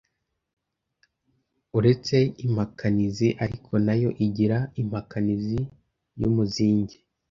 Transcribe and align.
uretse 1.77 2.15
Impakanizi 2.45 3.27
ariko 3.43 3.71
nayo 3.85 4.09
igira 4.25 4.57
impakanizi 4.81 5.59
y’umuzinge 6.19 6.95